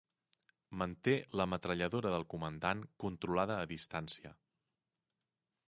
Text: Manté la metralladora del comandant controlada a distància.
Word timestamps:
Manté 0.81 1.13
la 1.41 1.45
metralladora 1.51 2.13
del 2.15 2.25
comandant 2.35 2.83
controlada 3.05 3.59
a 3.67 3.69
distància. 3.75 4.35